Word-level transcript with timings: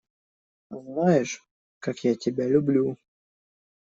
Знаешь, 0.71 1.45
как 1.77 1.99
я 2.05 2.15
тебя 2.15 2.47
люблю! 2.47 2.97